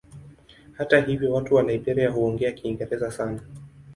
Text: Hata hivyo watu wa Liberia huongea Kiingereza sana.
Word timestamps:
Hata 0.77 0.99
hivyo 1.01 1.33
watu 1.33 1.55
wa 1.55 1.63
Liberia 1.63 2.09
huongea 2.11 2.51
Kiingereza 2.51 3.11
sana. 3.11 3.39